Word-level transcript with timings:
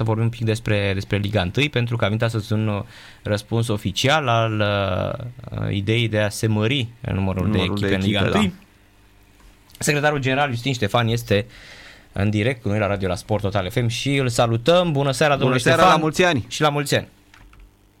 să 0.00 0.06
vorbim 0.06 0.24
un 0.24 0.30
pic 0.30 0.44
despre, 0.44 0.90
despre 0.94 1.16
Liga 1.16 1.50
1, 1.56 1.68
pentru 1.70 1.96
că 1.96 2.04
a 2.04 2.08
venit 2.08 2.22
astăzi 2.22 2.52
un 2.52 2.84
răspuns 3.22 3.68
oficial 3.68 4.28
al 4.28 4.60
uh, 4.60 5.74
ideii 5.74 6.08
de 6.08 6.18
a 6.18 6.28
se 6.28 6.46
mări 6.46 6.88
numărul, 7.00 7.46
numărul 7.46 7.50
de 7.50 7.58
echipe 7.58 7.88
de 7.88 7.94
în 7.94 8.00
Liga 8.00 8.20
1. 8.20 8.30
Da. 8.30 8.50
Secretarul 9.78 10.18
general 10.18 10.50
Justin 10.50 10.72
Ștefan 10.72 11.08
este 11.08 11.46
în 12.12 12.30
direct 12.30 12.62
cu 12.62 12.68
noi 12.68 12.78
la 12.78 12.86
radio 12.86 13.08
la 13.08 13.14
Sport 13.14 13.42
Total 13.42 13.70
FM 13.70 13.86
și 13.86 14.16
îl 14.16 14.28
salutăm. 14.28 14.92
Bună 14.92 15.10
seara, 15.10 15.36
domnule 15.36 15.60
Bună 15.62 15.62
seara, 15.62 15.80
Ștefan. 15.80 15.96
la 15.96 16.02
mulți 16.02 16.24
ani! 16.24 16.44
Și 16.48 16.60
la 16.60 16.68
mulți 16.68 16.96
ani! 16.96 17.08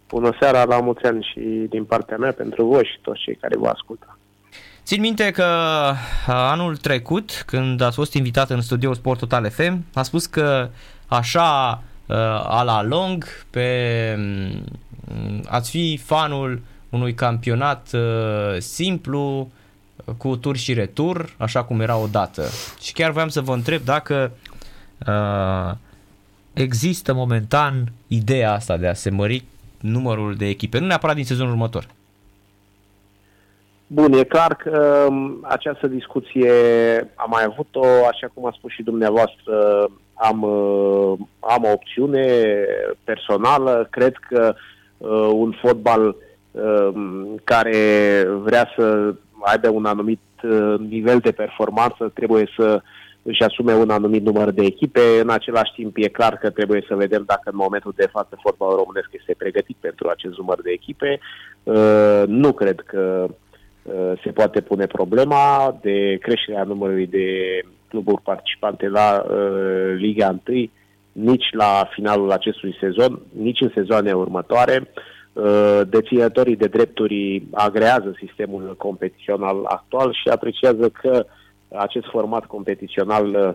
Bună 0.08 0.36
seara, 0.40 0.64
la 0.64 0.80
mulți 0.80 1.04
ani 1.04 1.28
și 1.32 1.66
din 1.68 1.84
partea 1.84 2.16
mea 2.16 2.32
pentru 2.32 2.64
voi 2.64 2.84
și 2.84 2.98
toți 3.02 3.20
cei 3.20 3.34
care 3.34 3.56
vă 3.58 3.68
ascultă. 3.68 4.18
Țin 4.84 5.00
minte 5.00 5.30
că 5.30 5.44
anul 6.26 6.76
trecut, 6.76 7.42
când 7.46 7.80
ați 7.80 7.96
fost 7.96 8.14
invitat 8.14 8.50
în 8.50 8.60
studioul 8.60 8.94
Sport 8.94 9.18
Total 9.18 9.50
FM, 9.50 9.84
a 9.94 10.02
spus 10.02 10.26
că 10.26 10.68
așa 11.06 11.82
a 12.44 12.62
la 12.62 12.82
long 12.82 13.24
pe 13.50 14.18
ați 15.46 15.70
fi 15.70 15.96
fanul 15.96 16.60
unui 16.90 17.14
campionat 17.14 17.90
simplu 18.58 19.50
cu 20.16 20.36
tur 20.36 20.56
și 20.56 20.72
retur, 20.72 21.34
așa 21.38 21.64
cum 21.64 21.80
era 21.80 21.96
odată. 21.96 22.42
Și 22.80 22.92
chiar 22.92 23.10
voiam 23.10 23.28
să 23.28 23.40
vă 23.40 23.52
întreb 23.52 23.82
dacă 23.84 24.30
uh, 25.06 25.76
există 26.52 27.12
momentan 27.12 27.92
ideea 28.06 28.52
asta 28.52 28.76
de 28.76 28.86
a 28.86 28.94
se 28.94 29.10
mări 29.10 29.44
numărul 29.80 30.34
de 30.34 30.46
echipe, 30.46 30.78
nu 30.78 30.86
neapărat 30.86 31.14
din 31.14 31.24
sezonul 31.24 31.52
următor. 31.52 31.86
Bun, 33.86 34.12
e 34.12 34.24
clar 34.24 34.54
că 34.54 35.06
um, 35.08 35.46
această 35.48 35.86
discuție 35.86 36.52
am 37.14 37.30
mai 37.30 37.44
avut-o, 37.44 37.84
așa 38.10 38.30
cum 38.34 38.46
a 38.46 38.54
spus 38.56 38.72
și 38.72 38.82
dumneavoastră, 38.82 39.86
am, 40.14 40.42
uh, 40.42 41.18
am 41.50 41.64
o 41.64 41.72
opțiune 41.72 42.26
personală. 43.04 43.86
Cred 43.90 44.14
că 44.28 44.54
uh, 44.98 45.30
un 45.32 45.54
fotbal 45.60 46.16
uh, 46.50 46.92
care 47.44 48.24
vrea 48.42 48.68
să 48.76 49.14
aibă 49.40 49.68
un 49.68 49.84
anumit 49.84 50.20
uh, 50.42 50.74
nivel 50.88 51.18
de 51.18 51.30
performanță 51.30 52.10
trebuie 52.14 52.48
să 52.56 52.82
își 53.22 53.42
asume 53.42 53.74
un 53.74 53.90
anumit 53.90 54.24
număr 54.24 54.50
de 54.50 54.64
echipe. 54.64 55.00
În 55.22 55.30
același 55.30 55.72
timp 55.72 55.96
e 55.96 56.08
clar 56.08 56.36
că 56.36 56.50
trebuie 56.50 56.84
să 56.88 56.94
vedem 56.94 57.22
dacă 57.26 57.50
în 57.50 57.56
momentul 57.56 57.92
de 57.96 58.08
față 58.10 58.38
fotbalul 58.42 58.76
românesc 58.76 59.08
este 59.12 59.34
pregătit 59.38 59.76
pentru 59.80 60.08
acest 60.08 60.36
număr 60.36 60.62
de 60.62 60.70
echipe. 60.70 61.20
Uh, 61.62 62.22
nu 62.26 62.52
cred 62.52 62.80
că 62.80 63.26
uh, 63.82 64.12
se 64.22 64.30
poate 64.30 64.60
pune 64.60 64.86
problema 64.86 65.76
de 65.80 66.18
creșterea 66.20 66.64
numărului 66.64 67.06
de 67.06 67.26
cluburi 67.88 68.22
participante 68.22 68.88
la 68.88 69.24
Liga 69.96 70.38
1 70.46 70.70
nici 71.12 71.46
la 71.50 71.88
finalul 71.92 72.30
acestui 72.30 72.76
sezon, 72.80 73.20
nici 73.32 73.60
în 73.60 73.70
sezoane 73.74 74.12
următoare. 74.12 74.90
Deținătorii 75.88 76.56
de 76.56 76.66
drepturi 76.66 77.42
agrează 77.50 78.14
sistemul 78.26 78.74
competițional 78.78 79.64
actual 79.64 80.12
și 80.12 80.28
apreciază 80.28 80.88
că 80.88 81.26
acest 81.76 82.06
format 82.06 82.44
competițional 82.44 83.26
uh, 83.26 83.54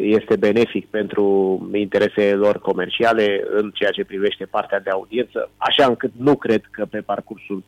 este 0.00 0.36
benefic 0.36 0.86
pentru 0.86 1.24
interesele 1.72 2.32
lor 2.32 2.58
comerciale 2.58 3.44
în 3.50 3.70
ceea 3.70 3.90
ce 3.90 4.04
privește 4.04 4.44
partea 4.44 4.80
de 4.80 4.90
audiență, 4.90 5.50
așa 5.56 5.86
încât 5.86 6.12
nu 6.16 6.36
cred 6.36 6.62
că 6.70 6.84
pe 6.84 7.00
parcursul 7.00 7.62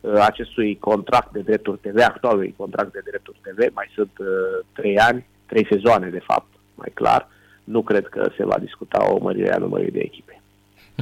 uh, 0.00 0.12
acestui 0.20 0.78
contract 0.78 1.32
de 1.32 1.40
drepturi 1.40 1.78
TV, 1.78 2.00
actualului 2.00 2.54
contract 2.56 2.92
de 2.92 3.02
drepturi 3.04 3.38
TV, 3.42 3.74
mai 3.74 3.90
sunt 3.94 4.10
uh, 4.18 4.26
trei 4.72 4.98
ani, 4.98 5.26
trei 5.46 5.66
sezoane 5.70 6.08
de 6.08 6.22
fapt, 6.26 6.48
mai 6.74 6.90
clar, 6.94 7.28
nu 7.64 7.82
cred 7.82 8.06
că 8.06 8.30
se 8.36 8.44
va 8.44 8.58
discuta 8.58 9.06
o 9.10 9.18
mărire 9.20 9.52
a 9.52 9.58
numărului 9.58 9.90
de 9.90 10.00
echipe. 10.00 10.42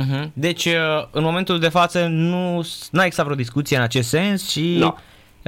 Uh-huh. 0.01 0.29
Deci, 0.33 0.69
în 1.11 1.23
momentul 1.23 1.59
de 1.59 1.69
față, 1.69 2.07
nu 2.07 2.57
a 2.93 3.05
existat 3.05 3.25
vreo 3.25 3.37
discuție 3.37 3.77
în 3.77 3.83
acest 3.83 4.09
sens 4.09 4.51
și... 4.51 4.77
No. 4.79 4.95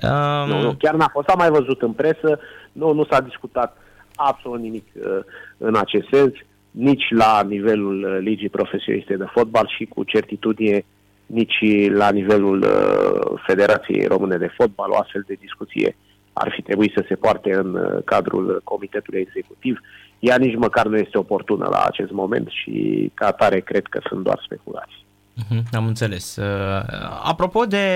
Um... 0.09 0.49
Nu, 0.49 0.61
nu, 0.61 0.75
chiar 0.79 0.95
n-a 0.95 1.09
fost. 1.13 1.29
Am 1.29 1.39
mai 1.39 1.51
văzut 1.51 1.83
în 1.83 1.93
presă, 1.93 2.41
nu, 2.73 2.93
nu 2.93 3.05
s-a 3.05 3.21
discutat 3.21 3.77
absolut 4.15 4.61
nimic 4.61 4.87
uh, 4.95 5.19
în 5.57 5.77
acest 5.77 6.07
sens, 6.11 6.33
nici 6.71 7.05
la 7.11 7.43
nivelul 7.49 8.03
uh, 8.03 8.19
ligii 8.21 8.49
profesioniste 8.49 9.17
de 9.17 9.25
fotbal 9.33 9.73
și 9.77 9.85
cu 9.85 10.05
certitudine 10.05 10.85
nici 11.27 11.59
la 11.89 12.11
nivelul 12.11 12.63
uh, 12.63 13.41
Federației 13.47 14.07
Române 14.07 14.37
de 14.37 14.53
Fotbal. 14.57 14.91
O 14.91 14.97
astfel 14.97 15.25
de 15.27 15.37
discuție 15.41 15.97
ar 16.35 16.53
fi 16.55 16.63
trebuit 16.63 16.93
să 16.97 17.05
se 17.09 17.15
poarte 17.15 17.55
în 17.55 17.75
uh, 17.75 18.03
cadrul 18.05 18.61
Comitetului 18.65 19.21
Executiv. 19.21 19.81
Ea 20.19 20.37
nici 20.37 20.57
măcar 20.57 20.87
nu 20.87 20.97
este 20.97 21.19
oportună 21.19 21.69
la 21.71 21.83
acest 21.83 22.11
moment 22.11 22.49
și 22.49 23.11
ca 23.15 23.27
atare 23.27 23.61
cred 23.61 23.87
că 23.87 24.01
sunt 24.09 24.25
doar 24.25 24.41
speculații. 24.45 25.05
Uh-huh, 25.35 25.63
am 25.73 25.87
înțeles. 25.87 26.37
Uh, 26.37 26.83
apropo 27.23 27.65
de... 27.65 27.87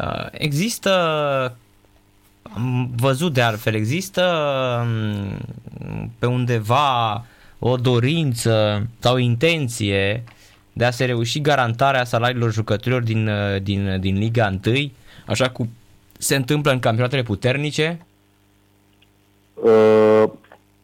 Uh, 0.00 0.26
există 0.30 0.90
am 2.54 2.90
văzut 2.96 3.32
de 3.32 3.42
altfel, 3.42 3.74
există 3.74 4.22
um, 4.82 6.10
pe 6.18 6.26
undeva 6.26 7.24
o 7.58 7.76
dorință 7.76 8.86
sau 8.98 9.14
o 9.14 9.18
intenție 9.18 10.24
de 10.72 10.84
a 10.84 10.90
se 10.90 11.04
reuși 11.04 11.40
garantarea 11.40 12.04
salariilor 12.04 12.52
jucătorilor 12.52 13.02
din, 13.02 13.28
uh, 13.28 13.62
din, 13.62 14.00
din 14.00 14.18
Liga 14.18 14.58
1, 14.66 14.90
așa 15.26 15.50
cum 15.50 15.70
se 16.18 16.36
întâmplă 16.36 16.72
în 16.72 16.78
campionatele 16.78 17.22
puternice? 17.22 18.06
Uh, 19.54 20.24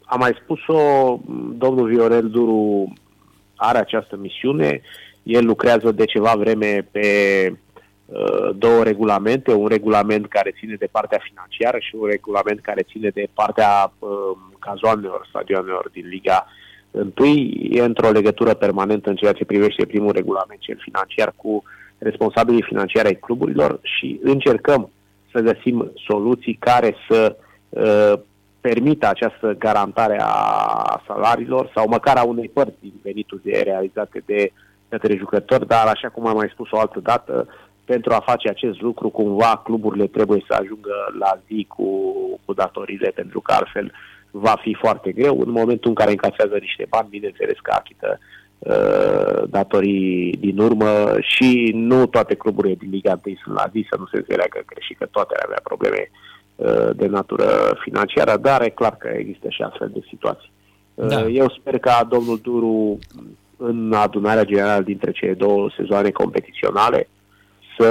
am 0.04 0.18
mai 0.18 0.38
spus-o, 0.42 1.18
domnul 1.54 1.88
Viorel 1.88 2.30
Duru 2.30 2.92
are 3.56 3.78
această 3.78 4.16
misiune, 4.16 4.80
el 5.22 5.44
lucrează 5.44 5.92
de 5.92 6.04
ceva 6.04 6.34
vreme 6.36 6.88
pe 6.90 7.06
Uh, 8.12 8.50
două 8.56 8.82
regulamente, 8.82 9.52
un 9.52 9.66
regulament 9.66 10.28
care 10.28 10.54
ține 10.58 10.74
de 10.74 10.88
partea 10.90 11.20
financiară 11.22 11.78
și 11.80 11.94
un 11.94 12.08
regulament 12.08 12.60
care 12.60 12.82
ține 12.82 13.08
de 13.08 13.28
partea 13.34 13.92
uh, 13.98 14.10
cazoanelor, 14.58 15.26
stadionelor 15.28 15.90
din 15.92 16.06
Liga 16.08 16.46
Întâi. 16.90 17.68
E 17.70 17.80
într-o 17.80 18.10
legătură 18.10 18.54
permanentă 18.54 19.08
în 19.08 19.16
ceea 19.16 19.32
ce 19.32 19.44
privește 19.44 19.86
primul 19.86 20.12
regulament, 20.12 20.60
cel 20.60 20.78
financiar, 20.80 21.32
cu 21.36 21.62
responsabilii 21.98 22.62
financiari 22.62 23.06
ai 23.06 23.14
cluburilor 23.14 23.80
și 23.82 24.20
încercăm 24.22 24.90
să 25.32 25.40
găsim 25.40 25.92
soluții 26.06 26.54
care 26.54 26.96
să 27.08 27.36
uh, 27.68 28.12
permită 28.60 29.08
această 29.08 29.54
garantare 29.58 30.18
a 30.20 31.02
salariilor 31.06 31.70
sau 31.74 31.88
măcar 31.88 32.16
a 32.16 32.22
unei 32.22 32.48
părți 32.48 32.80
din 32.80 32.92
veniturile 33.02 33.62
realizate 33.62 34.22
de 34.26 34.52
către 34.88 35.16
jucători, 35.16 35.66
dar 35.66 35.86
așa 35.86 36.08
cum 36.08 36.26
am 36.26 36.36
mai 36.36 36.50
spus 36.52 36.70
o 36.70 36.78
altă 36.78 37.00
dată, 37.00 37.48
pentru 37.84 38.12
a 38.12 38.20
face 38.26 38.48
acest 38.48 38.80
lucru, 38.80 39.08
cumva 39.08 39.60
cluburile 39.64 40.06
trebuie 40.06 40.44
să 40.48 40.56
ajungă 40.60 40.94
la 41.18 41.38
zi 41.46 41.66
cu, 41.68 42.14
cu 42.44 42.52
datorile, 42.52 43.08
pentru 43.14 43.40
că 43.40 43.52
altfel 43.52 43.92
va 44.30 44.56
fi 44.62 44.74
foarte 44.74 45.12
greu. 45.12 45.40
În 45.40 45.50
momentul 45.50 45.88
în 45.88 45.94
care 45.94 46.10
încasează 46.10 46.56
niște 46.60 46.86
bani, 46.88 47.08
bineînțeles 47.10 47.56
că 47.62 47.72
achită 47.74 48.18
uh, 48.18 48.41
datorii 49.46 50.36
din 50.40 50.58
urmă 50.58 51.16
și 51.20 51.70
nu 51.74 52.06
toate 52.06 52.34
cluburile 52.34 52.74
din 52.74 52.90
Liga 52.90 53.20
1 53.24 53.36
sunt 53.44 53.54
la 53.54 53.66
zi, 53.72 53.86
să 53.90 53.96
nu 53.98 54.06
se 54.06 54.16
înțeleagă 54.16 54.62
că 54.66 54.74
și 54.80 54.94
că 54.94 55.06
toate 55.06 55.34
ar 55.36 55.42
avea 55.44 55.60
probleme 55.62 56.10
uh, 56.56 56.90
de 56.96 57.06
natură 57.06 57.78
financiară, 57.80 58.36
dar 58.36 58.62
e 58.62 58.68
clar 58.68 58.96
că 58.96 59.08
există 59.08 59.48
și 59.48 59.62
astfel 59.62 59.90
de 59.94 60.00
situații. 60.08 60.52
Uh, 60.94 61.06
da. 61.06 61.26
Eu 61.26 61.48
sper 61.48 61.78
ca 61.78 62.06
domnul 62.10 62.38
Duru 62.42 62.98
în 63.56 63.92
adunarea 63.92 64.44
generală 64.44 64.82
dintre 64.82 65.10
cele 65.10 65.32
două 65.34 65.70
sezoane 65.76 66.10
competiționale 66.10 67.08
să 67.78 67.88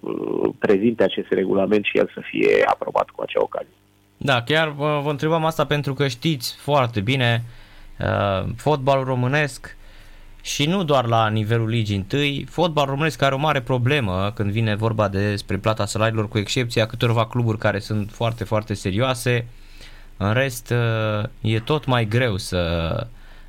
uh, 0.00 0.50
prezinte 0.58 1.02
acest 1.02 1.28
regulament 1.30 1.84
și 1.84 1.98
el 1.98 2.10
să 2.14 2.20
fie 2.30 2.64
aprobat 2.66 3.08
cu 3.08 3.22
acea 3.22 3.42
ocazie. 3.42 3.74
Da, 4.16 4.42
chiar 4.42 4.68
vă, 4.68 5.00
vă 5.02 5.10
întrebam 5.10 5.44
asta 5.44 5.64
pentru 5.64 5.94
că 5.94 6.08
știți 6.08 6.56
foarte 6.56 7.00
bine 7.00 7.44
uh, 8.00 8.48
fotbalul 8.56 9.04
românesc 9.04 9.76
și 10.42 10.66
nu 10.66 10.84
doar 10.84 11.06
la 11.06 11.28
nivelul 11.28 11.68
ligii 11.68 11.96
întâi, 11.96 12.46
fotbalul 12.48 12.90
românesc 12.90 13.22
are 13.22 13.34
o 13.34 13.38
mare 13.38 13.60
problemă 13.60 14.32
când 14.34 14.50
vine 14.50 14.74
vorba 14.74 15.08
despre 15.08 15.56
plata 15.56 15.86
salariilor, 15.86 16.28
cu 16.28 16.38
excepția 16.38 16.86
câtorva 16.86 17.26
cluburi 17.26 17.58
care 17.58 17.78
sunt 17.78 18.10
foarte, 18.10 18.44
foarte 18.44 18.74
serioase. 18.74 19.46
În 20.16 20.32
rest, 20.32 20.70
uh, 20.70 21.28
e 21.40 21.60
tot 21.60 21.86
mai 21.86 22.04
greu 22.04 22.36
să, 22.36 22.92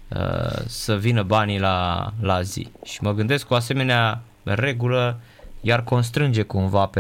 uh, 0.08 0.62
să 0.66 0.96
vină 0.96 1.24
banii 1.24 1.60
la, 1.60 2.10
la 2.22 2.42
zi. 2.42 2.68
Și 2.84 3.04
mă 3.04 3.14
gândesc 3.14 3.48
cu 3.48 3.54
o 3.54 3.56
asemenea 3.56 4.22
regulă 4.44 5.20
iar 5.62 5.84
constrânge 5.84 6.44
cumva 6.44 6.86
pe 6.86 7.00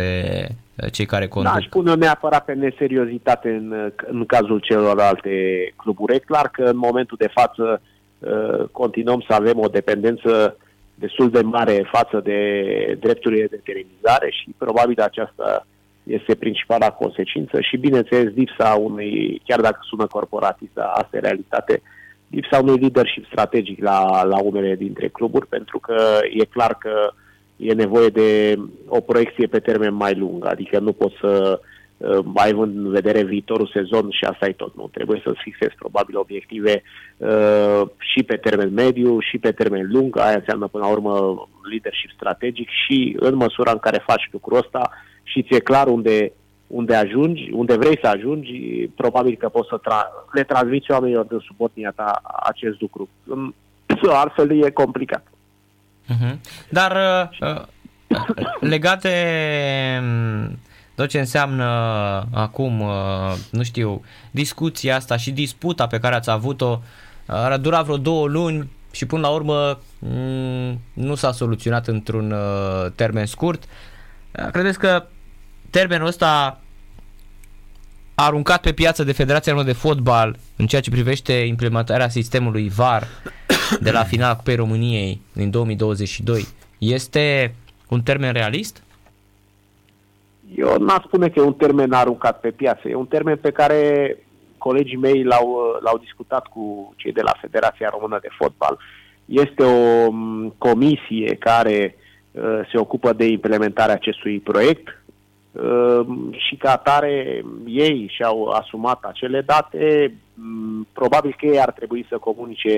eh, 0.75 0.91
cei 0.91 1.05
care 1.05 1.27
conduc. 1.27 1.51
Da, 1.51 1.57
aș 1.57 1.65
pune 1.65 1.93
neapărat 1.93 2.45
pe 2.45 2.53
neseriozitate 2.53 3.49
în, 3.49 3.91
în 4.07 4.25
cazul 4.25 4.59
celorlalte 4.59 5.29
cluburi. 5.75 6.15
E 6.15 6.19
clar 6.19 6.47
că 6.47 6.63
în 6.63 6.77
momentul 6.77 7.17
de 7.19 7.29
față 7.33 7.81
eh, 7.81 7.89
continuăm 8.71 9.23
să 9.27 9.33
avem 9.33 9.59
o 9.59 9.67
dependență 9.67 10.57
destul 10.95 11.29
de 11.29 11.41
mare 11.41 11.89
față 11.91 12.19
de 12.23 12.39
drepturile 12.99 13.47
de 13.47 13.61
televiziune 13.63 14.29
și 14.29 14.55
probabil 14.57 15.01
aceasta 15.01 15.67
este 16.03 16.35
principala 16.35 16.89
consecință 16.89 17.61
și 17.61 17.77
bineînțeles 17.77 18.33
lipsa 18.33 18.73
unui, 18.73 19.41
chiar 19.45 19.61
dacă 19.61 19.79
sună 19.81 20.07
corporatistă, 20.07 20.91
asta 20.93 21.17
e 21.17 21.19
realitate, 21.19 21.81
lipsa 22.27 22.59
unui 22.59 22.79
leadership 22.79 23.25
strategic 23.25 23.81
la, 23.81 24.23
la 24.23 24.41
unele 24.41 24.75
dintre 24.75 25.07
cluburi, 25.07 25.47
pentru 25.47 25.79
că 25.79 26.19
e 26.39 26.45
clar 26.45 26.75
că 26.79 27.11
e 27.57 27.73
nevoie 27.73 28.09
de 28.09 28.55
o 28.87 28.99
proiecție 28.99 29.47
pe 29.47 29.59
termen 29.59 29.93
mai 29.93 30.15
lung, 30.15 30.45
adică 30.45 30.79
nu 30.79 30.91
poți 30.91 31.15
să 31.19 31.59
uh, 31.61 31.69
ai 32.35 32.51
în 32.51 32.89
vedere 32.89 33.23
viitorul 33.23 33.71
sezon 33.73 34.09
și 34.09 34.23
asta 34.23 34.45
e 34.45 34.51
tot. 34.51 34.75
Nu 34.75 34.89
trebuie 34.93 35.21
să-ți 35.23 35.41
fixezi 35.41 35.75
probabil 35.75 36.17
obiective 36.17 36.83
uh, 37.17 37.81
și 37.97 38.23
pe 38.23 38.35
termen 38.35 38.73
mediu 38.73 39.19
și 39.19 39.37
pe 39.37 39.51
termen 39.51 39.87
lung. 39.91 40.17
Aia 40.17 40.35
înseamnă 40.35 40.67
până 40.67 40.83
la 40.83 40.91
urmă 40.91 41.11
leadership 41.69 42.09
strategic 42.11 42.69
și 42.85 43.15
în 43.19 43.35
măsura 43.35 43.71
în 43.71 43.79
care 43.79 44.03
faci 44.05 44.29
lucrul 44.31 44.57
ăsta 44.57 44.89
și 45.23 45.43
ți-e 45.43 45.59
clar 45.59 45.87
unde 45.87 46.31
unde 46.71 46.95
ajungi, 46.95 47.49
unde 47.51 47.77
vrei 47.77 47.99
să 48.01 48.07
ajungi, 48.07 48.51
probabil 48.95 49.35
că 49.39 49.49
poți 49.49 49.69
să 49.69 49.79
tra- 49.79 50.31
le 50.31 50.43
transmiți 50.43 50.91
oamenilor 50.91 51.25
din 51.25 51.39
subordinea 51.39 51.93
ta 51.95 52.21
acest 52.43 52.81
lucru. 52.81 53.09
Altfel 54.21 54.63
e 54.63 54.69
complicat. 54.69 55.23
Uh-huh. 56.05 56.35
Dar 56.69 56.97
uh, 57.39 57.61
legat 58.59 59.01
de 59.01 59.17
mm, 60.01 60.57
tot 60.95 61.09
ce 61.09 61.19
înseamnă 61.19 61.65
acum, 62.31 62.79
uh, 62.79 63.35
nu 63.51 63.63
știu, 63.63 64.01
discuția 64.31 64.95
asta 64.95 65.17
și 65.17 65.31
disputa 65.31 65.87
pe 65.87 65.99
care 65.99 66.15
ați 66.15 66.29
avut-o, 66.29 66.81
uh, 67.25 67.35
a 67.35 67.57
durat 67.57 67.83
vreo 67.83 67.97
două 67.97 68.27
luni 68.27 68.69
și 68.91 69.05
până 69.05 69.21
la 69.21 69.29
urmă 69.29 69.79
mm, 69.99 70.79
nu 70.93 71.15
s-a 71.15 71.31
soluționat 71.31 71.87
într-un 71.87 72.31
uh, 72.31 72.91
termen 72.95 73.25
scurt. 73.25 73.63
Credeți 74.51 74.79
că 74.79 75.05
termenul 75.69 76.07
ăsta 76.07 76.59
a 78.15 78.25
aruncat 78.25 78.61
pe 78.61 78.71
piață 78.71 79.03
de 79.03 79.11
Federația 79.11 79.51
Română 79.51 79.71
de 79.71 79.77
Fotbal 79.77 80.37
în 80.55 80.67
ceea 80.67 80.81
ce 80.81 80.89
privește 80.89 81.33
implementarea 81.33 82.09
sistemului 82.09 82.69
VAR 82.69 83.07
de 83.81 83.91
la 83.91 84.03
finala 84.03 84.35
Cupei 84.35 84.55
României 84.55 85.21
din 85.33 85.49
2022 85.49 86.47
este 86.77 87.55
un 87.87 88.01
termen 88.01 88.33
realist? 88.33 88.83
Eu 90.55 90.77
n-aș 90.77 91.03
spune 91.03 91.29
că 91.29 91.39
e 91.39 91.43
un 91.43 91.53
termen 91.53 91.91
aruncat 91.91 92.39
pe 92.39 92.51
piață. 92.51 92.87
E 92.87 92.95
un 92.95 93.05
termen 93.05 93.37
pe 93.37 93.51
care 93.51 94.17
colegii 94.57 94.97
mei 94.97 95.23
l-au, 95.23 95.77
l-au 95.79 95.97
discutat 95.97 96.47
cu 96.47 96.93
cei 96.97 97.11
de 97.11 97.21
la 97.21 97.37
Federația 97.41 97.89
Română 97.91 98.19
de 98.21 98.27
Fotbal. 98.37 98.77
Este 99.25 99.63
o 99.63 100.11
comisie 100.57 101.35
care 101.39 101.95
uh, 102.31 102.59
se 102.71 102.77
ocupă 102.77 103.13
de 103.13 103.25
implementarea 103.25 103.93
acestui 103.93 104.39
proiect 104.39 105.01
Ehm, 105.51 106.35
și 106.37 106.55
ca 106.55 106.71
atare 106.71 107.43
ei 107.65 108.11
și-au 108.15 108.45
asumat 108.45 109.03
acele 109.03 109.41
date, 109.41 110.13
mm, 110.33 110.87
probabil 110.93 111.35
că 111.37 111.45
ei 111.45 111.59
ar 111.59 111.71
trebui 111.71 112.05
să 112.09 112.17
comunice 112.17 112.69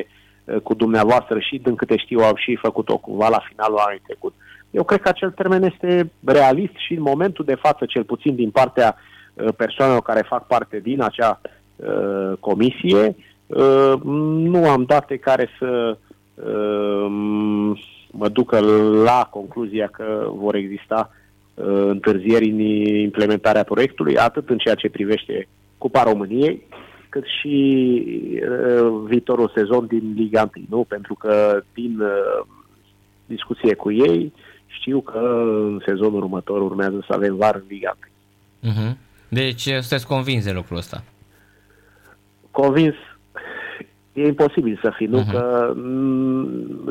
eh, 0.45 0.55
cu 0.63 0.73
dumneavoastră 0.73 1.39
și, 1.39 1.57
din 1.57 1.75
câte 1.75 1.97
știu, 1.97 2.19
au 2.19 2.35
și 2.35 2.55
făcut-o 2.61 2.97
cumva 2.97 3.29
la 3.29 3.43
finalul 3.49 3.77
anului 3.77 4.01
trecut. 4.05 4.33
Eu 4.73 4.83
cred 4.83 5.01
că 5.01 5.09
acel 5.09 5.31
termen 5.31 5.63
este 5.63 6.11
realist 6.25 6.73
și 6.75 6.93
în 6.93 7.01
momentul 7.01 7.45
de 7.45 7.55
față, 7.55 7.85
cel 7.85 8.03
puțin 8.03 8.35
din 8.35 8.49
partea 8.49 8.95
eh, 9.33 9.47
persoanelor 9.57 10.01
care 10.01 10.25
fac 10.27 10.47
parte 10.47 10.79
din 10.79 11.01
acea 11.01 11.41
uh, 11.75 12.37
comisie, 12.39 13.15
uh, 13.47 13.93
nu 14.33 14.69
am 14.69 14.83
date 14.83 15.17
care 15.17 15.49
să 15.59 15.97
uh, 16.33 17.05
mă 18.11 18.29
ducă 18.29 18.59
la 19.03 19.27
concluzia 19.31 19.87
că 19.87 20.31
vor 20.35 20.55
exista 20.55 21.09
Uh, 21.55 21.65
întârzieri 21.65 22.49
în 22.49 22.59
implementarea 22.59 23.63
proiectului, 23.63 24.17
atât 24.17 24.49
în 24.49 24.57
ceea 24.57 24.75
ce 24.75 24.89
privește 24.89 25.47
Cupa 25.77 26.03
României, 26.03 26.63
cât 27.09 27.23
și 27.41 28.03
uh, 28.41 29.01
viitorul 29.05 29.51
sezon 29.55 29.85
din 29.85 30.13
Liga 30.15 30.49
1, 30.57 30.65
nu? 30.69 30.83
Pentru 30.83 31.13
că 31.13 31.63
din 31.73 31.99
uh, 31.99 32.45
discuție 33.25 33.73
cu 33.73 33.91
ei 33.91 34.33
știu 34.79 35.01
că 35.01 35.19
în 35.53 35.81
sezonul 35.85 36.21
următor 36.21 36.61
urmează 36.61 37.03
să 37.07 37.13
avem 37.13 37.35
var 37.35 37.55
în 37.55 37.63
Liga 37.67 37.97
1. 38.63 38.71
Uh-huh. 38.71 38.75
Mhm. 38.75 38.97
Deci 39.27 39.61
sunteți 39.61 40.07
convins 40.07 40.43
de 40.43 40.51
lucrul 40.51 40.77
ăsta? 40.77 41.03
Convins 42.51 42.95
e 44.13 44.27
imposibil 44.27 44.79
să 44.81 44.93
fii, 44.95 45.07
nu? 45.07 45.21
Uh-huh. 45.21 45.31
Că 45.31 45.73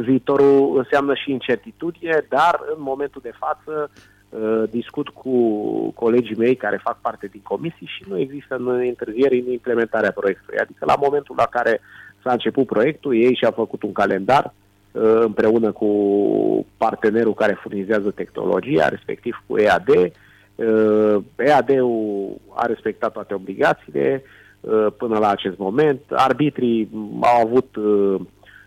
viitorul 0.00 0.78
înseamnă 0.78 1.14
și 1.14 1.30
incertitudine, 1.30 2.26
dar 2.28 2.60
în 2.76 2.82
momentul 2.82 3.20
de 3.24 3.32
față 3.38 3.90
Uh, 4.40 4.62
discut 4.70 5.08
cu 5.08 5.30
colegii 5.90 6.36
mei 6.36 6.56
care 6.56 6.80
fac 6.82 7.00
parte 7.00 7.26
din 7.26 7.40
comisii 7.42 7.90
și 7.96 8.04
nu 8.08 8.18
există 8.18 8.54
întârzieri 8.88 9.38
în 9.38 9.52
implementarea 9.52 10.12
proiectului. 10.12 10.58
Adică 10.58 10.84
la 10.84 10.94
momentul 11.00 11.34
la 11.38 11.46
care 11.46 11.80
s-a 12.22 12.32
început 12.32 12.66
proiectul, 12.66 13.16
ei 13.16 13.34
și-au 13.34 13.52
făcut 13.52 13.82
un 13.82 13.92
calendar 13.92 14.44
uh, 14.44 14.52
împreună 14.92 15.72
cu 15.72 15.86
partenerul 16.76 17.34
care 17.34 17.58
furnizează 17.62 18.10
tehnologia, 18.10 18.88
respectiv 18.88 19.42
cu 19.46 19.58
EAD. 19.58 19.88
Uh, 19.88 21.16
EAD-ul 21.36 22.36
a 22.54 22.66
respectat 22.66 23.12
toate 23.12 23.34
obligațiile 23.34 24.22
până 24.96 25.18
la 25.18 25.28
acest 25.28 25.58
moment. 25.58 26.00
Arbitrii 26.10 26.88
au 27.20 27.46
avut 27.46 27.76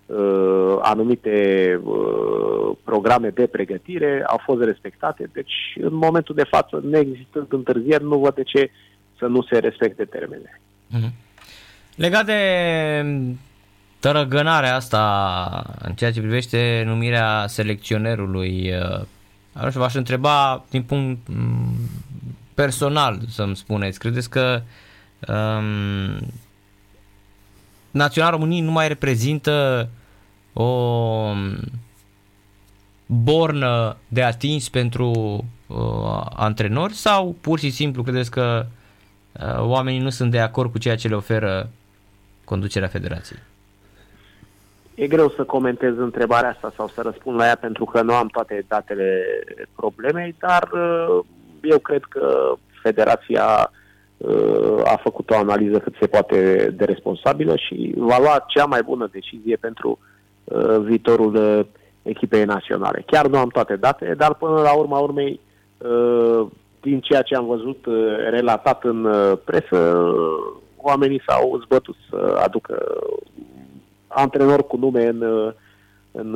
uh, 0.08 0.78
anumite 0.82 1.80
uh, 1.84 2.78
programe 2.84 3.30
de 3.30 3.48
pregătire 3.48 4.24
au 4.28 4.42
fost 4.44 4.64
respectate, 4.64 5.30
deci 5.34 5.54
în 5.82 5.94
momentul 5.94 6.36
de 6.36 6.44
față, 6.50 6.82
neexistând 6.90 7.46
întârzieri, 7.50 8.04
nu 8.04 8.18
văd 8.18 8.36
de 8.36 8.44
ce 8.44 8.72
să 9.20 9.26
nu 9.26 9.42
se 9.42 9.58
respecte 9.58 10.06
termenele. 10.06 10.62
Mm-hmm. 10.90 11.12
Legat 11.96 12.26
de 12.26 12.42
tărăgânarea 14.06 14.76
asta 14.76 15.76
în 15.82 15.94
ceea 15.94 16.12
ce 16.12 16.20
privește 16.20 16.84
numirea 16.86 17.46
selecționerului, 17.48 18.72
uh, 19.54 19.72
v-aș 19.74 19.94
întreba 19.94 20.66
din 20.70 20.84
punct 20.84 21.28
mm, 21.28 21.76
personal 22.54 23.20
să-mi 23.30 23.56
spuneți, 23.56 24.00
credeți 24.00 24.30
că 24.30 24.62
um, 25.28 26.28
Național 27.92 28.32
României 28.32 28.62
nu 28.62 28.72
mai 28.72 28.88
reprezintă 28.88 29.90
o 30.54 31.32
bornă 33.06 33.98
de 34.08 34.24
atins 34.24 34.70
pentru 34.70 35.12
uh, 35.68 36.26
antrenori 36.36 36.94
sau 36.94 37.36
pur 37.42 37.60
și 37.60 37.70
simplu 37.70 38.04
credeți 38.04 38.32
că 38.32 38.66
uh, 39.32 39.60
oamenii 39.60 40.00
nu 40.00 40.10
sunt 40.10 40.32
de 40.32 40.40
acord 40.40 40.72
cu 40.72 40.78
ceea 40.78 40.96
ce 40.96 41.08
le 41.08 41.16
oferă 41.16 41.70
conducerea 42.44 42.88
federației? 42.88 43.40
E 44.96 45.08
greu 45.08 45.30
să 45.30 45.44
comentez 45.44 45.98
întrebarea 45.98 46.50
asta 46.50 46.74
sau 46.76 46.88
să 46.88 47.02
răspund 47.02 47.38
la 47.38 47.46
ea 47.46 47.56
pentru 47.56 47.86
că 47.86 48.02
nu 48.02 48.14
am 48.14 48.28
toate 48.28 48.66
datele 48.68 49.24
problemei, 49.76 50.36
dar 50.40 50.70
uh, 50.74 51.20
eu 51.62 51.80
cred 51.80 52.04
că 52.04 52.54
federația 52.82 53.70
Uh, 54.18 54.82
a 54.84 55.00
făcut 55.04 55.30
o 55.30 55.36
analiză 55.36 55.80
cât 55.80 55.96
se 56.00 56.08
poate 56.08 56.70
de 56.78 56.86
responsabilă 56.86 57.56
și 57.56 57.94
va 57.98 58.18
lua 58.18 58.46
cea 58.48 58.66
mai 58.66 58.82
bună 58.84 59.10
decizie 59.12 59.56
pentru 59.56 60.00
uh, 60.44 60.78
viitorul 60.80 61.36
uh, 61.36 61.66
echipei 62.02 62.44
naționale. 62.44 63.04
Chiar 63.06 63.28
nu 63.28 63.38
am 63.38 63.50
toate 63.50 63.76
date, 63.76 64.14
dar 64.18 64.34
până 64.34 64.62
la 64.62 64.74
urma 64.74 65.00
urmei, 65.00 65.40
din 66.82 67.00
ceea 67.00 67.22
ce 67.22 67.36
am 67.36 67.46
văzut 67.46 67.86
relatat 68.30 68.84
în 68.84 69.08
presă, 69.44 70.14
oamenii 70.78 71.22
s-au 71.28 71.62
zbătut 71.66 71.96
să 72.10 72.40
aducă 72.44 72.84
antrenori 74.16 74.68
cu 74.68 74.78
nume 74.78 75.08
în, 75.08 75.24
în, 76.12 76.32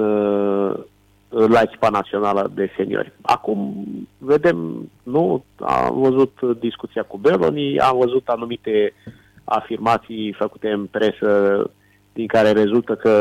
la 1.30 1.62
echipa 1.62 1.90
națională 1.90 2.52
de 2.54 2.72
seniori. 2.76 3.12
Acum 3.22 3.86
vedem, 4.18 4.90
nu, 5.04 5.44
am 5.60 6.00
văzut 6.00 6.40
discuția 6.60 7.04
cu 7.04 7.18
Beloni, 7.18 7.80
am 7.80 7.98
văzut 7.98 8.28
anumite 8.28 8.94
afirmații 9.44 10.36
făcute 10.38 10.70
în 10.70 10.86
presă 10.86 11.64
din 12.14 12.28
care 12.28 12.52
rezultă 12.52 12.96
că 12.96 13.14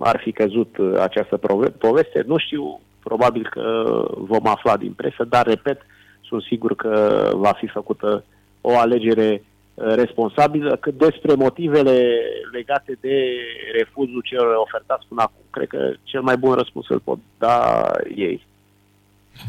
ar 0.00 0.20
fi 0.22 0.32
căzut 0.32 0.76
această 0.98 1.40
poveste. 1.78 2.24
Nu 2.26 2.38
știu, 2.38 2.80
probabil 3.02 3.48
că 3.50 3.94
vom 4.16 4.46
afla 4.46 4.76
din 4.76 4.92
presă, 4.92 5.24
dar, 5.28 5.46
repet, 5.46 5.80
sunt 6.20 6.42
sigur 6.42 6.74
că 6.74 7.28
va 7.34 7.52
fi 7.52 7.66
făcută 7.66 8.24
o 8.60 8.78
alegere 8.78 9.44
responsabilă, 9.74 10.76
cât 10.76 10.98
despre 10.98 11.34
motivele 11.34 12.20
legate 12.52 12.98
de 13.00 13.32
refuzul 13.78 14.20
celor 14.24 14.54
ofertați 14.54 15.06
până 15.08 15.22
acum, 15.22 15.44
cred 15.50 15.68
că 15.68 15.92
cel 16.02 16.20
mai 16.20 16.36
bun 16.36 16.52
răspuns 16.52 16.88
îl 16.88 17.00
pot 17.00 17.18
da 17.38 17.86
ei. 18.16 18.46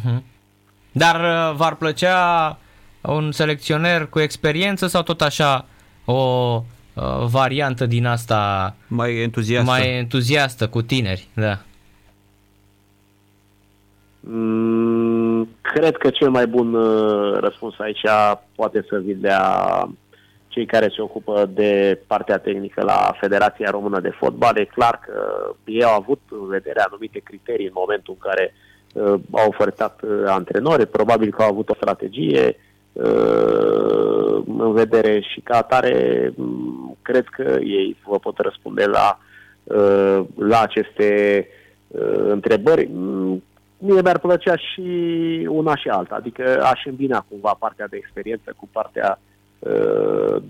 Mhm. 0.04 0.24
Dar 0.92 1.16
uh, 1.16 1.56
v-ar 1.56 1.76
plăcea 1.76 2.58
un 3.02 3.32
selecționer 3.32 4.06
cu 4.06 4.20
experiență 4.20 4.88
sau 4.88 5.02
tot 5.02 5.22
așa 5.22 5.66
o 6.06 6.14
uh, 6.94 7.26
variantă 7.32 7.86
din 7.86 8.06
asta 8.06 8.76
mai 8.88 9.16
entuziastă, 9.16 9.70
mai 9.70 9.98
entuziastă 9.98 10.68
cu 10.68 10.82
tineri? 10.82 11.28
Da. 11.34 11.60
Mm, 14.20 15.50
cred 15.62 15.98
că 15.98 16.10
cel 16.10 16.30
mai 16.30 16.48
bun 16.48 16.74
uh, 16.74 17.40
răspuns 17.40 17.80
aici 17.80 18.06
poate 18.56 18.86
să 18.90 19.02
vi 19.06 19.14
dea 19.14 19.90
cei 20.54 20.66
care 20.66 20.92
se 20.96 21.02
ocupă 21.02 21.50
de 21.54 22.00
partea 22.08 22.38
tehnică 22.38 22.84
la 22.84 23.16
Federația 23.20 23.70
Română 23.70 24.00
de 24.00 24.10
Fotbal. 24.10 24.58
E 24.58 24.66
clar 24.66 25.00
că 25.06 25.50
ei 25.66 25.84
au 25.84 25.96
avut 25.96 26.20
în 26.30 26.48
vedere 26.48 26.80
anumite 26.82 27.20
criterii 27.20 27.66
în 27.66 27.72
momentul 27.76 28.18
în 28.18 28.30
care 28.30 28.54
uh, 28.54 29.20
au 29.32 29.48
ofertat 29.48 30.02
uh, 30.02 30.24
antrenori, 30.26 30.86
probabil 30.86 31.32
că 31.32 31.42
au 31.42 31.50
avut 31.50 31.70
o 31.70 31.76
strategie 31.76 32.56
uh, 32.94 34.44
în 34.58 34.74
vedere 34.74 35.20
și 35.22 35.40
ca 35.40 35.58
atare 35.58 36.32
um, 36.36 36.98
cred 37.02 37.26
că 37.28 37.58
ei 37.60 37.98
vă 38.06 38.20
pot 38.20 38.38
răspunde 38.38 38.86
la, 38.86 39.20
uh, 39.64 40.22
la 40.36 40.62
aceste 40.62 41.10
uh, 41.88 42.26
întrebări. 42.28 42.90
Mm, 42.92 43.44
mie 43.78 44.02
mi-ar 44.02 44.20
plăcea 44.20 44.56
și 44.56 44.88
una 45.50 45.76
și 45.76 45.88
alta, 45.88 46.16
adică 46.16 46.64
aș 46.64 46.86
îmbina 46.86 47.26
cumva 47.30 47.56
partea 47.60 47.88
de 47.88 47.98
experiență 47.98 48.54
cu 48.58 48.70
partea 48.72 49.20
uh, 49.20 49.32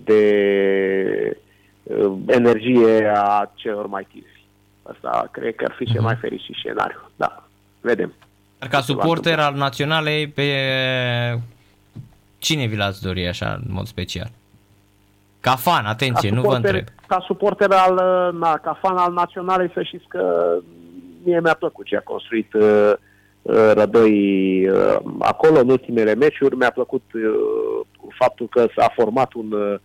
de 0.04 1.36
uh, 1.82 2.12
energie 2.26 3.12
a 3.16 3.50
celor 3.54 3.86
mai 3.86 4.06
tineri. 4.10 4.46
Asta 4.82 5.28
cred 5.30 5.54
că 5.54 5.64
ar 5.64 5.74
fi 5.76 5.84
cel 5.84 5.94
mhm. 5.94 6.04
mai 6.04 6.16
fericit 6.20 6.54
scenariu. 6.54 7.10
Da, 7.16 7.48
vedem. 7.80 8.12
Dar 8.58 8.68
ca 8.68 8.80
suporter 8.80 9.38
al 9.38 9.54
naționalei, 9.54 10.28
pe 10.28 10.48
cine 12.38 12.66
vi 12.66 12.76
l-ați 12.76 13.02
dori 13.02 13.26
așa, 13.26 13.60
în 13.66 13.72
mod 13.72 13.86
special? 13.86 14.30
Ca 15.40 15.56
fan, 15.56 15.84
atenție, 15.84 16.28
ca 16.30 16.36
suporter, 16.36 16.42
nu 16.42 16.48
vă 16.48 16.56
întreb. 16.56 16.84
Ca 17.06 17.24
suporter 17.26 17.70
al, 17.70 17.94
na, 18.38 18.56
ca 18.56 18.78
fan 18.82 18.96
al 18.96 19.12
naționalei, 19.12 19.70
să 19.74 19.82
știți 19.82 20.04
că 20.08 20.54
mie 21.24 21.40
mi-a 21.40 21.54
plăcut 21.54 21.86
ce 21.86 21.96
a 21.96 22.00
construit 22.00 22.52
uh, 22.52 22.92
Uh, 23.44 23.72
Rădăi 23.74 24.68
uh, 24.68 24.96
acolo 25.18 25.60
în 25.60 25.68
ultimele 25.68 26.14
meciuri. 26.14 26.56
Mi-a 26.56 26.70
plăcut 26.70 27.02
uh, 27.14 27.86
faptul 28.08 28.48
că 28.50 28.66
s-a 28.76 28.92
format 28.94 29.32
un 29.32 29.78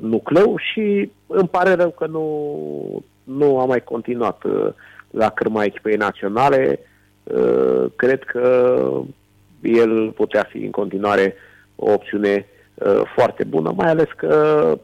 nucleu 0.00 0.56
și 0.72 1.10
îmi 1.26 1.48
pare 1.48 1.72
rău 1.72 1.90
că 1.90 2.06
nu, 2.06 3.04
nu 3.24 3.58
a 3.58 3.64
mai 3.64 3.84
continuat 3.84 4.42
la 5.10 5.30
cârma 5.30 5.64
echipei 5.64 5.96
naționale. 5.96 6.80
Cred 7.96 8.22
că 8.24 8.86
el 9.62 10.10
putea 10.10 10.46
fi 10.50 10.58
în 10.58 10.70
continuare 10.70 11.34
o 11.76 11.92
opțiune 11.92 12.46
foarte 13.14 13.44
bună, 13.44 13.72
mai 13.76 13.88
ales 13.88 14.08
că 14.16 14.34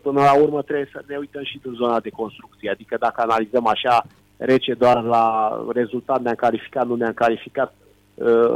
până 0.03 0.21
la 0.21 0.35
urmă 0.35 0.63
trebuie 0.63 0.89
să 0.93 1.03
ne 1.07 1.17
uităm 1.17 1.43
și 1.45 1.61
în 1.63 1.75
zona 1.75 2.01
de 2.01 2.11
construcție. 2.11 2.71
Adică 2.71 2.97
dacă 3.01 3.21
analizăm 3.21 3.67
așa 3.67 4.07
rece 4.37 4.75
doar 4.75 5.03
la 5.03 5.57
rezultat, 5.73 6.23
ne-am 6.23 6.35
calificat, 6.35 6.87
nu 6.87 6.95
ne-am 6.95 7.13
calificat, 7.13 7.75
uh, 7.79 7.90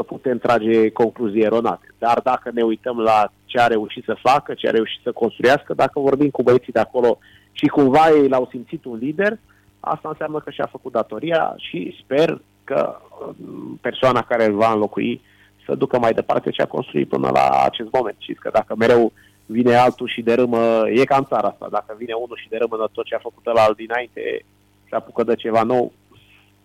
putem 0.06 0.38
trage 0.38 0.90
concluzii 0.90 1.42
eronate. 1.42 1.86
Dar 1.98 2.20
dacă 2.24 2.50
ne 2.54 2.62
uităm 2.62 2.98
la 2.98 3.32
ce 3.44 3.60
a 3.60 3.66
reușit 3.66 4.04
să 4.04 4.16
facă, 4.22 4.54
ce 4.54 4.68
a 4.68 4.70
reușit 4.70 5.00
să 5.02 5.12
construiască, 5.12 5.74
dacă 5.74 6.00
vorbim 6.00 6.30
cu 6.30 6.42
băieții 6.42 6.72
de 6.72 6.80
acolo 6.80 7.18
și 7.52 7.66
cumva 7.66 8.08
ei 8.08 8.28
l-au 8.28 8.48
simțit 8.50 8.84
un 8.84 8.96
lider, 8.96 9.38
asta 9.80 10.08
înseamnă 10.08 10.38
că 10.38 10.50
și-a 10.50 10.68
făcut 10.70 10.92
datoria 10.92 11.54
și 11.56 11.96
sper 12.02 12.40
că 12.64 12.96
uh, 13.20 13.34
persoana 13.80 14.22
care 14.22 14.44
îl 14.44 14.54
va 14.54 14.72
înlocui 14.72 15.20
să 15.66 15.74
ducă 15.74 15.98
mai 15.98 16.12
departe 16.12 16.50
ce 16.50 16.62
a 16.62 16.66
construit 16.66 17.08
până 17.08 17.30
la 17.32 17.62
acest 17.64 17.88
moment. 17.92 18.16
Și 18.18 18.32
că 18.32 18.50
dacă 18.52 18.74
mereu 18.76 19.12
vine 19.46 19.74
altul 19.74 20.08
și 20.08 20.22
dărâmă, 20.22 20.82
e 20.88 21.04
ca 21.04 21.16
în 21.16 21.24
țara 21.24 21.48
asta, 21.48 21.68
dacă 21.70 21.94
vine 21.98 22.12
unul 22.12 22.38
și 22.42 22.48
dărâmă 22.48 22.88
tot 22.92 23.04
ce 23.04 23.14
a 23.14 23.18
făcut 23.18 23.44
la 23.44 23.62
alt 23.62 23.76
dinainte, 23.76 24.44
se 24.88 24.94
apucă 24.94 25.24
de 25.24 25.34
ceva 25.34 25.62
nou, 25.62 25.92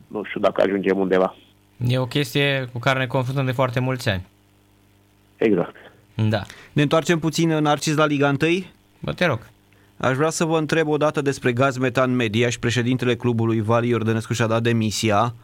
nu 0.08 0.24
știu 0.24 0.40
dacă 0.40 0.62
ajungem 0.62 0.98
undeva. 0.98 1.36
E 1.88 1.98
o 1.98 2.06
chestie 2.06 2.70
cu 2.72 2.80
care 2.80 3.00
ne 3.00 3.08
confruntăm 3.08 3.46
de 3.46 3.52
foarte 3.52 3.80
mulți 3.80 4.10
ani. 4.10 4.26
Exact. 5.38 5.76
Da. 6.16 6.44
Ne 6.74 6.82
întoarcem 6.82 7.20
puțin 7.20 7.50
în 7.50 7.64
Narcis 7.64 7.96
la 7.96 8.06
Liga 8.06 8.36
1? 8.42 8.64
Bă, 9.00 9.14
te 9.14 9.26
rog. 9.26 9.40
Aș 9.98 10.16
vrea 10.16 10.30
să 10.30 10.46
vă 10.46 10.58
întreb 10.58 10.88
o 10.88 10.98
dată 10.98 11.22
despre 11.22 11.52
Gaz 11.52 11.78
Metan 11.78 12.16
Media 12.16 12.50
și 12.50 12.60
președintele 12.60 13.16
clubului 13.16 13.62
Vali 13.62 13.90
Iordănescu 13.90 14.34
și-a 14.34 14.48
dat 14.48 14.62
demisia. 14.62 15.36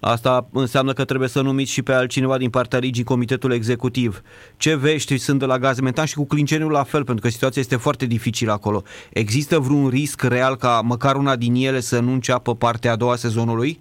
Asta 0.00 0.48
înseamnă 0.52 0.92
că 0.92 1.04
trebuie 1.04 1.28
să 1.28 1.40
numiți 1.40 1.72
și 1.72 1.82
pe 1.82 1.92
altcineva 1.92 2.38
din 2.38 2.50
partea 2.50 2.78
ligii 2.78 3.04
comitetul 3.04 3.52
executiv. 3.52 4.22
Ce 4.56 4.76
vești 4.76 5.16
sunt 5.16 5.38
de 5.38 5.44
la 5.44 5.58
Gazmetan 5.58 6.04
și 6.04 6.14
cu 6.14 6.26
Clinceniu 6.26 6.68
la 6.68 6.82
fel, 6.82 7.04
pentru 7.04 7.24
că 7.24 7.30
situația 7.30 7.62
este 7.62 7.76
foarte 7.76 8.06
dificilă 8.06 8.52
acolo. 8.52 8.82
Există 9.10 9.58
vreun 9.58 9.88
risc 9.88 10.22
real 10.22 10.56
ca 10.56 10.80
măcar 10.84 11.16
una 11.16 11.36
din 11.36 11.54
ele 11.54 11.80
să 11.80 12.00
nu 12.00 12.12
înceapă 12.12 12.54
partea 12.54 12.92
a 12.92 12.96
doua 12.96 13.16
sezonului? 13.16 13.80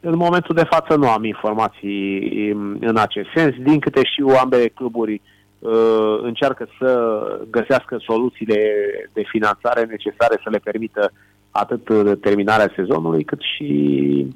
În 0.00 0.16
momentul 0.16 0.54
de 0.54 0.64
față 0.64 0.94
nu 0.94 1.08
am 1.08 1.24
informații 1.24 2.50
în 2.80 2.96
acest 2.96 3.28
sens. 3.34 3.54
Din 3.58 3.78
câte 3.78 4.04
știu, 4.04 4.28
ambele 4.28 4.68
cluburi 4.68 5.20
uh, 5.58 6.18
încearcă 6.22 6.68
să 6.78 7.20
găsească 7.50 7.98
soluțiile 8.00 8.72
de 9.12 9.22
finanțare 9.26 9.84
necesare 9.84 10.40
să 10.42 10.50
le 10.50 10.58
permită 10.58 11.12
atât 11.50 12.20
terminarea 12.20 12.72
sezonului, 12.76 13.24
cât 13.24 13.40
și 13.40 14.26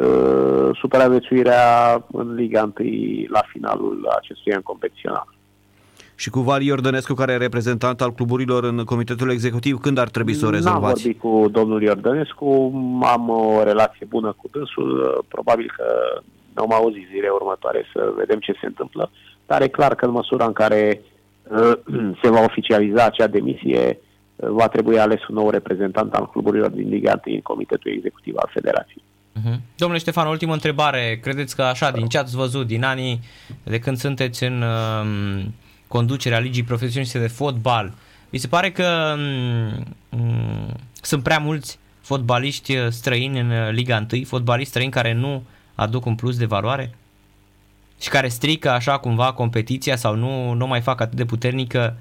Uh, 0.00 0.76
supraviețuirea 0.80 2.04
în 2.12 2.34
Liga 2.34 2.72
1 2.78 2.90
la 3.28 3.42
finalul 3.48 4.08
acestui 4.18 4.52
an 4.52 4.62
competițional. 4.62 5.33
Și 6.16 6.30
cu 6.30 6.40
Vali 6.40 6.66
Iordănescu, 6.66 7.14
care 7.14 7.32
e 7.32 7.36
reprezentant 7.36 8.00
al 8.00 8.12
cluburilor 8.12 8.64
în 8.64 8.84
comitetul 8.84 9.30
executiv, 9.30 9.80
când 9.80 9.98
ar 9.98 10.08
trebui 10.08 10.34
să 10.34 10.46
o 10.46 10.50
rezolvați? 10.50 10.82
N-am 10.82 10.92
vorbit 10.92 11.20
cu 11.20 11.48
domnul 11.50 11.82
Iordănescu, 11.82 12.72
am 13.02 13.28
o 13.28 13.62
relație 13.62 14.06
bună 14.08 14.34
cu 14.36 14.48
dânsul, 14.52 15.24
probabil 15.28 15.72
că 15.76 15.84
ne 16.54 16.60
am 16.60 16.72
auzit 16.72 17.06
zile 17.10 17.28
următoare 17.28 17.84
să 17.92 18.12
vedem 18.16 18.38
ce 18.38 18.52
se 18.60 18.66
întâmplă, 18.66 19.10
dar 19.46 19.62
e 19.62 19.68
clar 19.68 19.94
că 19.94 20.04
în 20.04 20.10
măsura 20.10 20.44
în 20.44 20.52
care 20.52 21.00
uh, 21.42 21.72
se 22.22 22.28
va 22.30 22.40
oficializa 22.40 23.04
acea 23.04 23.26
demisie, 23.26 23.98
uh, 24.36 24.48
va 24.48 24.68
trebui 24.68 24.98
ales 24.98 25.26
un 25.28 25.34
nou 25.34 25.50
reprezentant 25.50 26.14
al 26.14 26.28
cluburilor 26.30 26.70
din 26.70 26.88
Liga 26.88 27.20
1 27.26 27.34
în 27.34 27.40
comitetul 27.40 27.90
executiv 27.90 28.34
al 28.36 28.50
federației. 28.52 29.02
Uh-huh. 29.38 29.56
Domnule 29.76 30.00
Ștefan, 30.00 30.26
ultimă 30.26 30.52
întrebare. 30.52 31.18
Credeți 31.22 31.56
că 31.56 31.62
așa, 31.62 31.90
din 31.90 32.06
ce 32.06 32.18
ați 32.18 32.36
văzut, 32.36 32.66
din 32.66 32.84
anii 32.84 33.20
de 33.62 33.78
când 33.78 33.96
sunteți 33.96 34.44
în 34.44 34.62
uh, 34.62 35.44
conducerea 35.96 36.38
Ligii 36.38 36.62
Profesioniste 36.62 37.18
de 37.18 37.26
Fotbal, 37.26 37.92
vi 38.30 38.38
se 38.38 38.48
pare 38.48 38.70
că 38.70 39.14
um, 40.10 40.74
sunt 41.02 41.22
prea 41.22 41.38
mulți 41.38 41.78
fotbaliști 42.00 42.90
străini 42.90 43.40
în 43.40 43.50
Liga 43.70 44.06
1, 44.12 44.22
fotbaliști 44.24 44.70
străini 44.70 44.92
care 44.92 45.12
nu 45.12 45.42
aduc 45.74 46.06
un 46.06 46.14
plus 46.14 46.38
de 46.38 46.44
valoare? 46.44 46.94
Și 48.00 48.08
care 48.08 48.28
strică 48.28 48.70
așa 48.70 48.98
cumva 48.98 49.32
competiția 49.32 49.96
sau 49.96 50.14
nu, 50.14 50.52
nu 50.52 50.66
mai 50.66 50.80
fac 50.80 51.00
atât 51.00 51.16
de 51.16 51.24
puternică? 51.24 51.96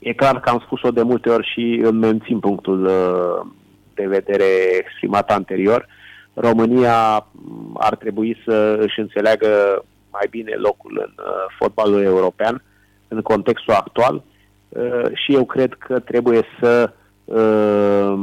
E 0.00 0.12
clar 0.12 0.40
că 0.40 0.48
am 0.48 0.62
spus-o 0.64 0.90
de 0.90 1.02
multe 1.02 1.28
ori 1.28 1.50
și 1.52 1.80
îmi 1.84 1.98
mențin 1.98 2.38
punctul 2.38 2.84
uh, 2.84 3.52
de 3.94 4.06
vedere 4.06 4.44
exprimat 4.78 5.30
anterior, 5.30 5.86
România 6.34 7.26
ar 7.74 7.96
trebui 7.96 8.36
să 8.44 8.78
își 8.80 9.00
înțeleagă 9.00 9.84
mai 10.18 10.26
bine 10.30 10.54
locul 10.54 11.02
în 11.06 11.12
uh, 11.24 11.54
fotbalul 11.58 12.02
european 12.02 12.62
în 13.08 13.22
contextul 13.22 13.74
actual 13.74 14.22
uh, 14.68 15.04
și 15.14 15.34
eu 15.34 15.44
cred 15.44 15.72
că 15.72 15.98
trebuie 15.98 16.42
să 16.60 16.92
uh, 17.24 18.14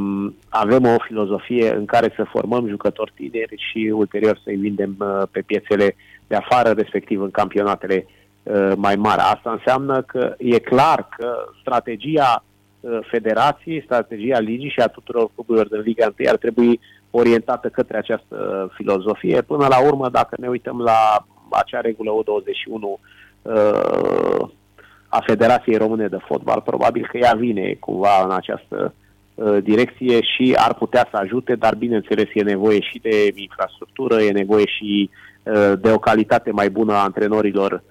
avem 0.48 0.84
o 0.84 0.96
filozofie 1.06 1.74
în 1.74 1.84
care 1.84 2.12
să 2.16 2.30
formăm 2.30 2.68
jucători 2.68 3.12
tineri 3.14 3.54
și 3.70 3.92
ulterior 3.94 4.40
să-i 4.44 4.56
vindem 4.56 4.96
pe 5.30 5.40
piețele 5.40 5.96
de 6.26 6.34
afară, 6.34 6.70
respectiv 6.70 7.20
în 7.20 7.30
campionatele 7.30 8.06
mai 8.76 8.96
mari. 8.96 9.20
Asta 9.20 9.50
înseamnă 9.50 10.02
că 10.02 10.34
e 10.38 10.58
clar 10.58 11.08
că 11.16 11.34
strategia 11.60 12.44
Uh, 12.84 12.98
federației, 13.10 13.82
strategia 13.84 14.38
ligii 14.38 14.70
și 14.70 14.80
a 14.80 14.86
tuturor 14.86 15.30
cluburilor 15.34 15.68
din 15.68 15.80
Liga 15.80 16.14
1 16.18 16.28
ar 16.28 16.36
trebui 16.36 16.80
orientată 17.10 17.68
către 17.68 17.96
această 17.96 18.70
filozofie. 18.74 19.42
Până 19.42 19.66
la 19.66 19.86
urmă, 19.86 20.08
dacă 20.08 20.36
ne 20.38 20.48
uităm 20.48 20.78
la 20.80 21.26
acea 21.56 21.80
regulă 21.80 22.10
O21 22.10 23.00
uh, 23.42 24.48
a 25.08 25.22
Federației 25.26 25.76
Române 25.76 26.06
de 26.06 26.18
Fotbal, 26.26 26.60
probabil 26.60 27.06
că 27.10 27.18
ea 27.18 27.34
vine 27.34 27.76
cumva 27.80 28.22
în 28.24 28.30
această 28.30 28.94
uh, 29.34 29.56
direcție 29.62 30.20
și 30.22 30.54
ar 30.56 30.74
putea 30.74 31.08
să 31.10 31.16
ajute, 31.16 31.54
dar 31.54 31.74
bineînțeles 31.74 32.28
e 32.34 32.42
nevoie 32.42 32.80
și 32.80 32.98
de 32.98 33.32
infrastructură, 33.34 34.20
e 34.20 34.30
nevoie 34.30 34.66
și 34.66 35.10
de 35.78 35.92
o 35.92 35.98
calitate 35.98 36.50
mai 36.50 36.70
bună 36.70 36.92
a 36.92 37.02
antrenorilor 37.02 37.82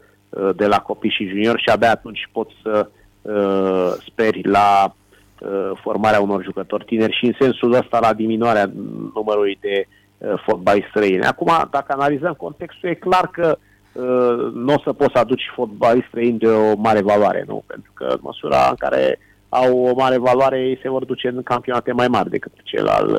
de 0.55 0.65
la 0.65 0.79
copii 0.79 1.09
și 1.09 1.27
juniori 1.27 1.61
și 1.61 1.69
abia 1.69 1.91
atunci 1.91 2.29
pot 2.31 2.49
să 2.63 2.87
uh, 2.87 3.03
uh, 3.23 3.93
speri 4.07 4.41
la 4.43 4.95
uh, 5.39 5.71
formarea 5.81 6.21
unor 6.21 6.43
jucători 6.43 6.85
tineri 6.85 7.17
și 7.17 7.25
în 7.25 7.33
sensul 7.39 7.73
ăsta 7.73 7.99
la 7.99 8.13
diminuarea 8.13 8.71
numărului 9.13 9.57
de 9.61 9.87
uh, 9.87 10.02
fotbaliști 10.45 10.89
străini. 10.89 11.23
Acum, 11.23 11.67
dacă 11.71 11.85
analizăm 11.87 12.33
contextul, 12.33 12.89
e 12.89 12.93
clar 12.93 13.27
că 13.31 13.57
uh, 13.91 14.51
nu 14.53 14.73
o 14.73 14.81
să 14.83 14.93
poți 14.93 15.11
să 15.13 15.19
aduci 15.19 15.51
fotbaliști 15.55 16.07
străini 16.07 16.37
de 16.37 16.47
o 16.47 16.75
mare 16.77 17.01
valoare, 17.01 17.43
nu? 17.47 17.63
Pentru 17.67 17.91
că 17.93 18.03
în 18.03 18.19
măsura 18.21 18.67
în 18.69 18.75
care 18.75 19.19
au 19.49 19.85
o 19.85 19.93
mare 19.95 20.17
valoare, 20.17 20.59
ei 20.59 20.79
se 20.81 20.89
vor 20.89 21.05
duce 21.05 21.27
în 21.27 21.43
campionate 21.43 21.91
mai 21.91 22.07
mari 22.07 22.29
decât 22.29 22.51
cel 22.63 22.87
al 22.87 23.09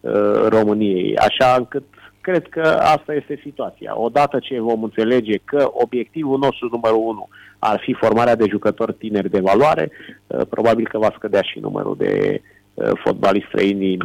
uh, 0.00 0.48
României. 0.48 1.16
Așa 1.16 1.54
încât 1.58 1.84
cred 2.20 2.48
că 2.48 2.60
asta 2.94 3.14
este 3.14 3.40
situația. 3.42 3.98
Odată 3.98 4.38
ce 4.38 4.60
vom 4.60 4.82
înțelege 4.82 5.36
că 5.36 5.70
obiectivul 5.72 6.38
nostru 6.38 6.68
numărul 6.70 7.02
unu 7.06 7.28
ar 7.58 7.80
fi 7.80 7.92
formarea 7.92 8.36
de 8.36 8.46
jucători 8.48 8.94
tineri 8.94 9.30
de 9.30 9.40
valoare, 9.40 9.90
uh, 10.26 10.40
probabil 10.50 10.88
că 10.88 10.98
va 10.98 11.12
scădea 11.16 11.42
și 11.42 11.58
numărul 11.58 11.96
de 11.98 12.42
uh, 12.74 12.90
fotbaliști 13.04 13.48
străini 13.48 13.96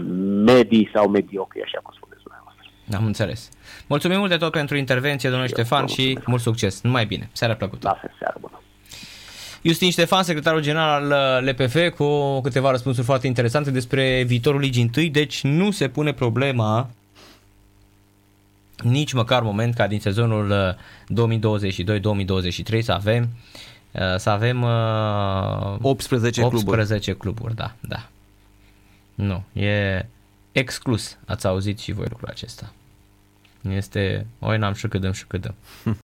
medii 0.45 0.89
sau 0.93 1.09
mediocri, 1.09 1.63
așa 1.63 1.79
cum 1.83 1.93
spuneți 1.95 2.06
dumneavoastră. 2.06 2.06
Am 2.95 3.05
înțeles. 3.05 3.49
Mulțumim 3.87 4.17
mult 4.17 4.29
de 4.29 4.37
tot 4.37 4.51
pentru 4.51 4.77
intervenție, 4.77 5.29
domnule 5.29 5.49
Ștefan, 5.49 5.85
și 5.85 6.19
mult 6.25 6.41
succes. 6.41 6.81
Numai 6.81 7.05
bine. 7.05 7.29
Seara 7.31 7.55
plăcută. 7.55 7.87
La 7.87 7.97
fel, 8.01 8.13
seara 8.19 8.35
bună. 8.39 8.61
Justin 9.61 9.91
Ștefan, 9.91 10.23
secretarul 10.23 10.61
general 10.61 11.11
al 11.11 11.45
LPF, 11.45 11.75
cu 11.95 12.41
câteva 12.41 12.71
răspunsuri 12.71 13.05
foarte 13.05 13.27
interesante 13.27 13.71
despre 13.71 14.23
viitorul 14.23 14.59
ligii 14.59 14.81
întâi, 14.81 15.09
deci 15.09 15.43
nu 15.43 15.71
se 15.71 15.87
pune 15.87 16.13
problema 16.13 16.89
nici 18.83 19.13
măcar 19.13 19.41
moment 19.41 19.75
ca 19.75 19.87
din 19.87 19.99
sezonul 19.99 20.75
2022-2023 20.75 20.77
să 22.79 22.91
avem 22.91 23.29
să 24.17 24.29
avem 24.29 24.63
18, 25.81 26.41
18 26.41 26.41
cluburi. 26.41 27.17
cluburi, 27.17 27.55
da, 27.55 27.75
da. 27.79 28.09
Nu, 29.15 29.43
e 29.61 30.05
exclus. 30.57 31.17
Ați 31.25 31.47
auzit 31.47 31.79
și 31.79 31.91
voi 31.91 32.05
lucrul 32.09 32.27
acesta. 32.27 32.73
Este, 33.69 34.27
oi 34.39 34.57
n-am 34.57 34.73
și 34.73 34.87
cât 34.87 35.01
dăm 35.01 35.11
și 35.11 35.25
cât 35.25 35.41
dăm. 35.41 35.55